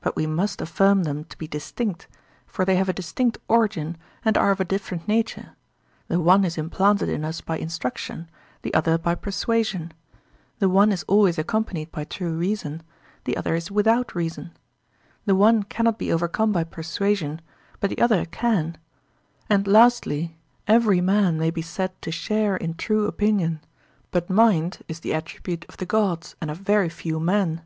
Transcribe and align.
But 0.00 0.16
we 0.16 0.26
must 0.26 0.62
affirm 0.62 1.02
them 1.02 1.24
to 1.24 1.36
be 1.36 1.46
distinct, 1.46 2.06
for 2.46 2.64
they 2.64 2.76
have 2.76 2.88
a 2.88 2.94
distinct 2.94 3.36
origin 3.46 3.98
and 4.24 4.38
are 4.38 4.52
of 4.52 4.58
a 4.58 4.64
different 4.64 5.06
nature; 5.06 5.54
the 6.08 6.18
one 6.18 6.46
is 6.46 6.56
implanted 6.56 7.10
in 7.10 7.26
us 7.26 7.42
by 7.42 7.58
instruction, 7.58 8.30
the 8.62 8.72
other 8.72 8.96
by 8.96 9.14
persuasion; 9.14 9.92
the 10.60 10.68
one 10.70 10.90
is 10.92 11.02
always 11.06 11.36
accompanied 11.38 11.92
by 11.92 12.04
true 12.04 12.34
reason, 12.38 12.82
the 13.24 13.36
other 13.36 13.54
is 13.54 13.70
without 13.70 14.14
reason; 14.14 14.56
the 15.26 15.34
one 15.34 15.62
cannot 15.64 15.98
be 15.98 16.10
overcome 16.10 16.52
by 16.52 16.64
persuasion, 16.64 17.42
but 17.80 17.90
the 17.90 18.00
other 18.00 18.24
can: 18.24 18.78
and 19.50 19.66
lastly, 19.66 20.38
every 20.66 21.02
man 21.02 21.38
may 21.38 21.50
be 21.50 21.60
said 21.60 21.92
to 22.00 22.10
share 22.10 22.56
in 22.56 22.72
true 22.72 23.06
opinion, 23.06 23.60
but 24.10 24.30
mind 24.30 24.78
is 24.88 25.00
the 25.00 25.12
attribute 25.12 25.66
of 25.68 25.76
the 25.76 25.84
gods 25.84 26.34
and 26.40 26.50
of 26.50 26.56
very 26.56 26.88
few 26.88 27.20
men. 27.20 27.60